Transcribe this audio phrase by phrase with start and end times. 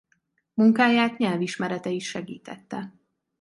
[0.53, 2.93] Munkáját nyelvismerete is segítette.